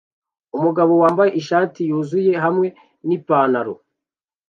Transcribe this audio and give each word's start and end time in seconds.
Umugabo 0.57 0.93
wambaye 1.03 1.31
ishati 1.41 1.79
yuzuye 1.89 2.33
hamwe 2.43 2.67
nipantaro 3.07 3.73